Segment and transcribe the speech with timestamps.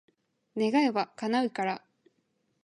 [0.57, 1.85] 願えば、叶うから。